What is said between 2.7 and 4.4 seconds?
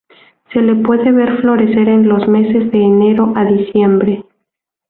de enero a diciembre.